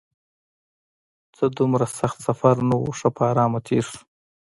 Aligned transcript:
څه 1.35 1.45
دومره 1.57 1.85
سخت 1.99 2.17
سفر 2.27 2.55
نه 2.69 2.75
و، 2.77 2.83
ښه 2.99 3.09
په 3.15 3.21
ارامه 3.31 3.59
تېر 3.67 3.83
شو. 3.91 4.01